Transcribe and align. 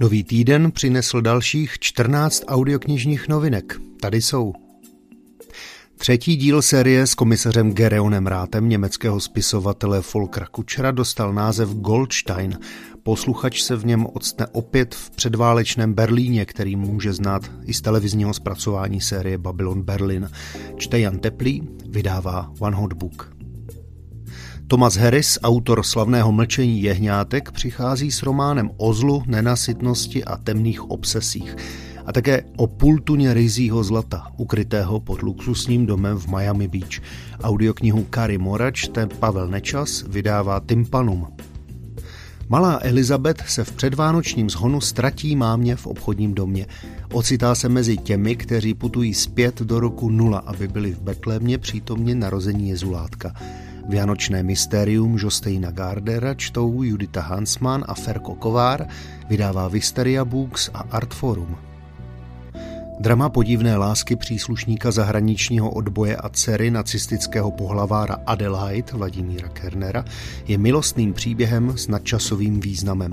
Nový 0.00 0.24
týden 0.24 0.72
přinesl 0.72 1.20
dalších 1.20 1.78
14 1.78 2.44
audioknižních 2.46 3.28
novinek. 3.28 3.80
Tady 4.00 4.22
jsou. 4.22 4.52
Třetí 5.96 6.36
díl 6.36 6.62
série 6.62 7.06
s 7.06 7.14
komisařem 7.14 7.72
Gereonem 7.72 8.26
Rátem 8.26 8.68
německého 8.68 9.20
spisovatele 9.20 10.02
Volkra 10.14 10.46
Kučera 10.46 10.90
dostal 10.90 11.32
název 11.32 11.68
Goldstein. 11.68 12.58
Posluchač 13.02 13.62
se 13.62 13.76
v 13.76 13.86
něm 13.86 14.06
odstne 14.12 14.46
opět 14.52 14.94
v 14.94 15.10
předválečném 15.10 15.94
Berlíně, 15.94 16.46
který 16.46 16.76
může 16.76 17.12
znát 17.12 17.50
i 17.64 17.74
z 17.74 17.80
televizního 17.80 18.34
zpracování 18.34 19.00
série 19.00 19.38
Babylon 19.38 19.82
Berlin. 19.82 20.30
Čte 20.76 21.00
Jan 21.00 21.18
Teplý, 21.18 21.68
vydává 21.88 22.52
One 22.58 22.76
Hot 22.76 22.92
Book. 22.92 23.37
Thomas 24.68 24.96
Harris, 24.96 25.38
autor 25.42 25.82
slavného 25.82 26.32
mlčení 26.32 26.82
jehňátek, 26.82 27.52
přichází 27.52 28.10
s 28.10 28.22
románem 28.22 28.70
o 28.76 28.92
zlu, 28.92 29.22
nenasytnosti 29.26 30.24
a 30.24 30.36
temných 30.36 30.90
obsesích 30.90 31.56
a 32.06 32.12
také 32.12 32.42
o 32.56 32.66
půl 32.66 32.98
tuně 32.98 33.34
ryzího 33.34 33.84
zlata, 33.84 34.26
ukrytého 34.36 35.00
pod 35.00 35.22
luxusním 35.22 35.86
domem 35.86 36.18
v 36.18 36.26
Miami 36.26 36.68
Beach. 36.68 37.00
Audioknihu 37.42 38.04
Kary 38.04 38.38
Mora 38.38 38.70
čte 38.70 39.06
Pavel 39.06 39.48
Nečas, 39.48 40.04
vydává 40.08 40.60
Tympanum. 40.60 41.26
Malá 42.48 42.78
Elizabeth 42.82 43.48
se 43.48 43.64
v 43.64 43.72
předvánočním 43.72 44.50
zhonu 44.50 44.80
ztratí 44.80 45.36
mámě 45.36 45.76
v 45.76 45.86
obchodním 45.86 46.34
domě. 46.34 46.66
Ocitá 47.12 47.54
se 47.54 47.68
mezi 47.68 47.96
těmi, 47.96 48.36
kteří 48.36 48.74
putují 48.74 49.14
zpět 49.14 49.62
do 49.62 49.80
roku 49.80 50.10
nula, 50.10 50.38
aby 50.38 50.68
byli 50.68 50.92
v 50.92 51.00
Betlémě 51.00 51.58
přítomně 51.58 52.14
narození 52.14 52.68
Jezulátka. 52.68 53.34
Vianočné 53.88 54.42
mystérium 54.42 55.16
Jostejna 55.18 55.70
Gardera 55.70 56.34
čtou 56.34 56.82
Judita 56.82 57.20
Hansman 57.20 57.84
a 57.88 57.94
Ferko 57.94 58.34
Kovár, 58.34 58.86
vydává 59.28 59.68
Visteria 59.68 60.24
Books 60.24 60.70
a 60.74 60.78
Artforum. 60.90 61.56
Drama 63.00 63.28
podivné 63.28 63.76
lásky 63.76 64.16
příslušníka 64.16 64.90
zahraničního 64.90 65.70
odboje 65.70 66.16
a 66.16 66.28
dcery 66.28 66.70
nacistického 66.70 67.50
pohlavára 67.50 68.16
Adelaide 68.26 68.92
Vladimíra 68.92 69.48
Kernera 69.48 70.04
je 70.46 70.58
milostným 70.58 71.12
příběhem 71.12 71.78
s 71.78 71.88
nadčasovým 71.88 72.60
významem. 72.60 73.12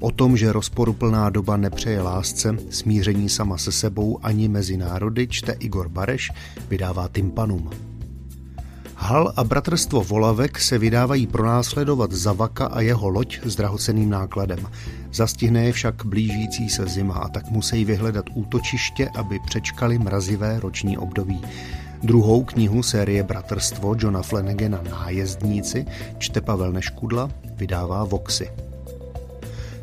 O 0.00 0.10
tom, 0.10 0.36
že 0.36 0.52
rozporuplná 0.52 1.30
doba 1.30 1.56
nepřeje 1.56 2.02
lásce, 2.02 2.56
smíření 2.70 3.28
sama 3.28 3.58
se 3.58 3.72
sebou 3.72 4.18
ani 4.22 4.48
mezi 4.48 4.76
národy, 4.76 5.26
čte 5.28 5.52
Igor 5.52 5.88
Bareš, 5.88 6.30
vydává 6.68 7.08
Tympanum. 7.08 7.89
Hal 9.02 9.32
a 9.36 9.44
bratrstvo 9.44 10.02
Volavek 10.04 10.60
se 10.60 10.78
vydávají 10.78 11.26
pronásledovat 11.26 12.12
Zavaka 12.12 12.66
a 12.66 12.80
jeho 12.80 13.08
loď 13.08 13.38
s 13.44 13.56
drahoceným 13.56 14.10
nákladem. 14.10 14.58
Zastihne 15.12 15.64
je 15.64 15.72
však 15.72 16.04
blížící 16.04 16.68
se 16.68 16.86
zima 16.86 17.14
a 17.14 17.28
tak 17.28 17.50
musí 17.50 17.84
vyhledat 17.84 18.24
útočiště, 18.34 19.08
aby 19.16 19.38
přečkali 19.46 19.98
mrazivé 19.98 20.60
roční 20.60 20.98
období. 20.98 21.40
Druhou 22.02 22.44
knihu 22.44 22.82
série 22.82 23.22
Bratrstvo 23.22 23.94
Johna 23.98 24.22
Flanagana 24.22 24.80
Nájezdníci 24.90 25.86
čte 26.18 26.40
Pavel 26.40 26.72
Neškudla, 26.72 27.30
vydává 27.56 28.04
Voxy. 28.04 28.50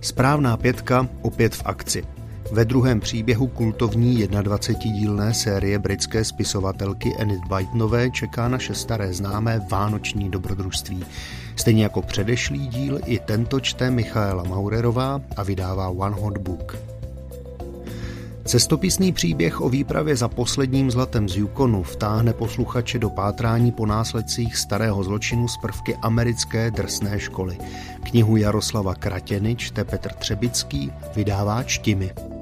Správná 0.00 0.56
pětka 0.56 1.08
opět 1.22 1.54
v 1.54 1.62
akci. 1.64 2.15
Ve 2.52 2.64
druhém 2.64 3.00
příběhu 3.00 3.46
kultovní 3.46 4.26
21-dílné 4.26 5.34
série 5.34 5.78
britské 5.78 6.24
spisovatelky 6.24 7.14
Enid 7.18 7.40
Blytonové 7.48 8.10
čeká 8.10 8.48
naše 8.48 8.74
staré 8.74 9.12
známé 9.12 9.60
vánoční 9.70 10.30
dobrodružství. 10.30 11.04
Stejně 11.56 11.82
jako 11.82 12.02
předešlý 12.02 12.66
díl, 12.66 13.00
i 13.06 13.18
tento 13.18 13.60
čte 13.60 13.90
Michaela 13.90 14.42
Maurerová 14.42 15.20
a 15.36 15.42
vydává 15.42 15.88
One 15.88 16.16
Hot 16.16 16.38
Book. 16.38 16.76
Cestopisný 18.44 19.12
příběh 19.12 19.60
o 19.60 19.68
výpravě 19.68 20.16
za 20.16 20.28
posledním 20.28 20.90
zlatem 20.90 21.28
z 21.28 21.36
Yukonu 21.36 21.82
vtáhne 21.82 22.32
posluchače 22.32 22.98
do 22.98 23.10
pátrání 23.10 23.72
po 23.72 23.86
následcích 23.86 24.56
starého 24.56 25.04
zločinu 25.04 25.48
z 25.48 25.56
prvky 25.56 25.96
americké 26.02 26.70
drsné 26.70 27.20
školy. 27.20 27.58
Knihu 28.02 28.36
Jaroslava 28.36 28.94
Kratěny 28.94 29.56
čte 29.56 29.84
Petr 29.84 30.12
Třebický, 30.12 30.92
vydává 31.16 31.62
Čtimi. 31.62 32.35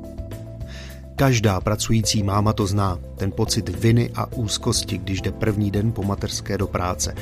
Každá 1.17 1.61
pracující 1.61 2.23
máma 2.23 2.53
to 2.53 2.67
zná, 2.67 2.99
ten 3.17 3.33
pocit 3.33 3.69
viny 3.69 4.11
a 4.15 4.33
úzkosti, 4.33 4.99
když 4.99 5.21
jde 5.21 5.33
první 5.33 5.71
den 5.71 5.93
po 5.93 6.03
mateřské 6.03 6.59
do 6.59 6.67
práce. 6.67 7.15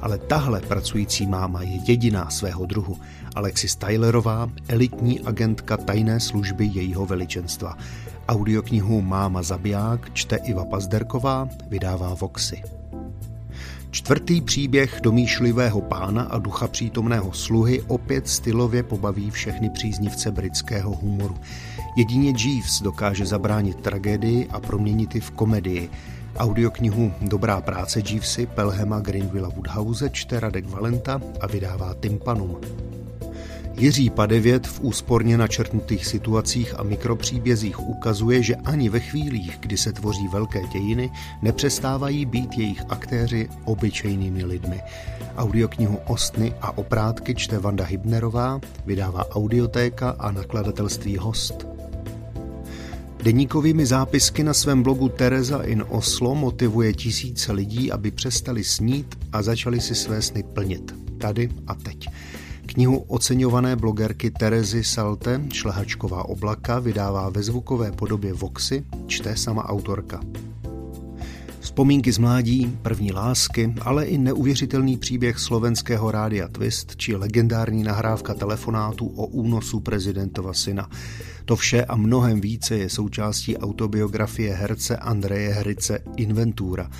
Ale 0.00 0.18
tahle 0.18 0.60
pracující 0.60 1.26
máma 1.26 1.62
je 1.62 1.80
jediná 1.86 2.30
svého 2.30 2.66
druhu. 2.66 2.98
Alexis 3.34 3.76
Tylerová, 3.76 4.50
elitní 4.68 5.20
agentka 5.20 5.76
tajné 5.76 6.20
služby 6.20 6.66
jejího 6.66 7.06
veličenstva. 7.06 7.78
Audioknihu 8.28 9.02
Máma 9.02 9.42
zabiják 9.42 10.12
čte 10.12 10.36
Iva 10.36 10.64
Pazderková, 10.64 11.48
vydává 11.68 12.14
Voxy. 12.14 12.75
Čtvrtý 13.96 14.40
příběh 14.40 15.00
domýšlivého 15.02 15.80
pána 15.80 16.22
a 16.22 16.38
ducha 16.38 16.68
přítomného 16.68 17.32
sluhy 17.32 17.82
opět 17.88 18.28
stylově 18.28 18.82
pobaví 18.82 19.30
všechny 19.30 19.70
příznivce 19.70 20.30
britského 20.30 20.90
humoru. 20.94 21.36
Jedině 21.96 22.32
Jeeves 22.44 22.82
dokáže 22.82 23.26
zabránit 23.26 23.80
tragédii 23.80 24.48
a 24.50 24.60
proměnit 24.60 25.14
ji 25.14 25.20
v 25.20 25.30
komedii. 25.30 25.90
Audioknihu 26.36 27.12
Dobrá 27.20 27.60
práce 27.60 28.02
Jeevesy 28.10 28.46
Pelhema 28.46 29.00
Greenwilla 29.00 29.48
Woodhouse 29.48 30.10
čte 30.10 30.40
Radek 30.40 30.68
Valenta 30.68 31.20
a 31.40 31.46
vydává 31.46 31.94
Tympanum. 31.94 32.56
Jiří 33.78 34.10
Padevět 34.10 34.66
v 34.66 34.80
úsporně 34.80 35.38
načrtnutých 35.38 36.06
situacích 36.06 36.78
a 36.78 36.82
mikropříbězích 36.82 37.88
ukazuje, 37.88 38.42
že 38.42 38.56
ani 38.56 38.88
ve 38.88 39.00
chvílích, 39.00 39.56
kdy 39.60 39.76
se 39.76 39.92
tvoří 39.92 40.28
velké 40.28 40.62
dějiny, 40.72 41.10
nepřestávají 41.42 42.26
být 42.26 42.58
jejich 42.58 42.82
aktéři 42.88 43.48
obyčejnými 43.64 44.44
lidmi. 44.44 44.80
Audioknihu 45.36 45.98
Ostny 46.06 46.54
a 46.60 46.78
oprátky 46.78 47.34
čte 47.34 47.58
Vanda 47.58 47.84
Hybnerová, 47.84 48.60
vydává 48.86 49.30
Audiotéka 49.30 50.10
a 50.10 50.30
nakladatelství 50.30 51.16
Host. 51.16 51.66
Deníkovými 53.22 53.86
zápisky 53.86 54.42
na 54.42 54.54
svém 54.54 54.82
blogu 54.82 55.08
Tereza 55.08 55.62
in 55.62 55.84
Oslo 55.88 56.34
motivuje 56.34 56.94
tisíce 56.94 57.52
lidí, 57.52 57.92
aby 57.92 58.10
přestali 58.10 58.64
snít 58.64 59.18
a 59.32 59.42
začali 59.42 59.80
si 59.80 59.94
své 59.94 60.22
sny 60.22 60.42
plnit. 60.42 60.94
Tady 61.18 61.48
a 61.66 61.74
teď. 61.74 62.08
Knihu 62.66 62.98
oceňované 63.08 63.76
blogerky 63.76 64.30
Terezy 64.30 64.84
Salte 64.84 65.40
Šlehačková 65.52 66.28
oblaka 66.28 66.78
vydává 66.78 67.30
ve 67.30 67.42
zvukové 67.42 67.92
podobě 67.92 68.32
Voxy, 68.32 68.84
čte 69.06 69.36
sama 69.36 69.68
autorka. 69.68 70.20
Vzpomínky 71.60 72.12
z 72.12 72.18
mládí, 72.18 72.78
první 72.82 73.12
lásky, 73.12 73.74
ale 73.80 74.04
i 74.04 74.18
neuvěřitelný 74.18 74.96
příběh 74.96 75.38
slovenského 75.38 76.10
rádia 76.10 76.48
Twist 76.48 76.96
či 76.96 77.16
legendární 77.16 77.82
nahrávka 77.82 78.34
telefonátů 78.34 79.06
o 79.06 79.26
únosu 79.26 79.80
prezidentova 79.80 80.52
syna. 80.52 80.90
To 81.44 81.56
vše 81.56 81.84
a 81.84 81.96
mnohem 81.96 82.40
více 82.40 82.76
je 82.78 82.90
součástí 82.90 83.56
autobiografie 83.56 84.54
herce 84.54 84.96
Andreje 84.96 85.52
Hrice 85.52 85.98
Inventura. 86.16 86.90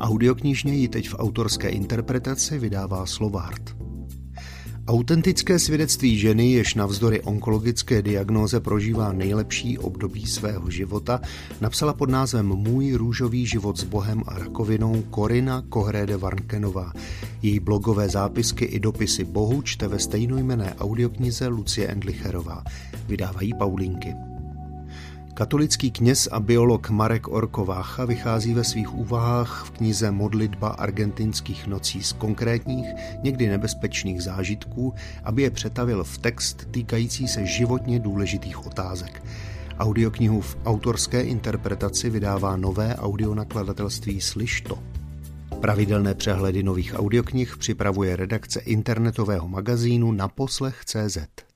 Audioknižně 0.00 0.74
ji 0.74 0.88
teď 0.88 1.08
v 1.08 1.14
autorské 1.18 1.68
interpretaci 1.68 2.58
vydává 2.58 3.06
Slovart. 3.06 3.75
Autentické 4.88 5.58
svědectví 5.58 6.18
ženy, 6.18 6.52
jež 6.52 6.74
navzdory 6.74 7.20
onkologické 7.20 8.02
diagnóze 8.02 8.60
prožívá 8.60 9.12
nejlepší 9.12 9.78
období 9.78 10.26
svého 10.26 10.70
života, 10.70 11.20
napsala 11.60 11.94
pod 11.94 12.10
názvem 12.10 12.46
Můj 12.46 12.92
růžový 12.92 13.46
život 13.46 13.78
s 13.78 13.84
Bohem 13.84 14.22
a 14.26 14.38
rakovinou 14.38 15.02
Korina 15.02 15.62
Kohréde 15.68 16.16
Varnkenová. 16.16 16.92
Její 17.42 17.60
blogové 17.60 18.08
zápisky 18.08 18.64
i 18.64 18.80
dopisy 18.80 19.24
Bohu 19.24 19.62
čte 19.62 19.88
ve 19.88 19.98
stejnojmené 19.98 20.74
audioknize 20.74 21.46
Lucie 21.46 21.88
Endlicherová. 21.88 22.64
Vydávají 23.06 23.54
Paulinky. 23.58 24.35
Katolický 25.36 25.90
kněz 25.90 26.28
a 26.32 26.40
biolog 26.40 26.90
Marek 26.90 27.28
Orkovácha 27.28 28.04
vychází 28.04 28.54
ve 28.54 28.64
svých 28.64 28.94
úvahách 28.94 29.64
v 29.64 29.70
knize 29.70 30.10
Modlitba 30.10 30.68
argentinských 30.68 31.66
nocí 31.66 32.02
z 32.02 32.12
konkrétních, 32.12 32.86
někdy 33.22 33.48
nebezpečných 33.48 34.22
zážitků, 34.22 34.94
aby 35.24 35.42
je 35.42 35.50
přetavil 35.50 36.04
v 36.04 36.18
text 36.18 36.68
týkající 36.70 37.28
se 37.28 37.46
životně 37.46 38.00
důležitých 38.00 38.66
otázek. 38.66 39.22
Audioknihu 39.78 40.40
v 40.40 40.56
autorské 40.64 41.22
interpretaci 41.22 42.10
vydává 42.10 42.56
nové 42.56 42.96
audionakladatelství 42.96 44.20
Slyšto. 44.20 44.78
Pravidelné 45.60 46.14
přehledy 46.14 46.62
nových 46.62 46.94
audioknih 46.98 47.56
připravuje 47.56 48.16
redakce 48.16 48.60
internetového 48.60 49.48
magazínu 49.48 50.12
na 50.12 50.28
poslech.cz. 50.28 51.18